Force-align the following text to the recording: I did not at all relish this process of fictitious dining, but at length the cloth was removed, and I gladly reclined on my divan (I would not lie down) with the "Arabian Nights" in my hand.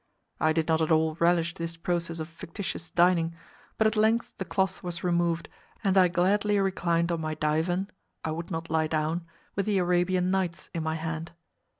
I 0.39 0.51
did 0.51 0.67
not 0.67 0.81
at 0.81 0.89
all 0.89 1.13
relish 1.19 1.53
this 1.53 1.77
process 1.77 2.17
of 2.19 2.27
fictitious 2.27 2.89
dining, 2.89 3.35
but 3.77 3.85
at 3.85 3.95
length 3.95 4.33
the 4.39 4.45
cloth 4.45 4.81
was 4.81 5.03
removed, 5.03 5.47
and 5.83 5.95
I 5.95 6.07
gladly 6.07 6.57
reclined 6.57 7.11
on 7.11 7.21
my 7.21 7.35
divan 7.35 7.87
(I 8.25 8.31
would 8.31 8.49
not 8.49 8.71
lie 8.71 8.87
down) 8.87 9.27
with 9.55 9.67
the 9.67 9.77
"Arabian 9.77 10.31
Nights" 10.31 10.71
in 10.73 10.81
my 10.81 10.95
hand. 10.95 11.33